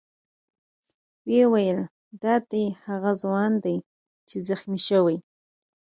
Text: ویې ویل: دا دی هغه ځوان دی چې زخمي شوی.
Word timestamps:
ویې 1.27 1.43
ویل: 1.51 1.79
دا 2.23 2.35
دی 2.51 2.65
هغه 2.85 3.11
ځوان 3.23 3.51
دی 3.63 3.77
چې 4.29 4.37
زخمي 4.49 4.79
شوی. 4.87 5.17